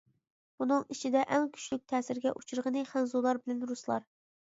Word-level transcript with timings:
بۇنىڭ 0.63 0.85
ئىچىدە 0.95 1.27
ئەڭ 1.37 1.45
كۈچلۈك 1.59 1.85
تەسىرگە 1.95 2.35
ئۇچرىغىنى 2.35 2.87
خەنزۇلار 2.91 3.45
بىلەن 3.47 3.67
رۇسلار. 3.73 4.15